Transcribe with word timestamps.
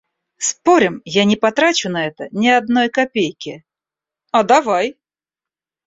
«Спорим, 0.47 0.95
я 1.21 1.25
не 1.25 1.35
потрачу 1.35 1.87
на 1.87 2.07
это 2.07 2.27
ни 2.31 2.47
одной 2.47 2.89
копейки?»— 2.89 3.63
«А 4.31 4.41
давай!» 4.41 4.97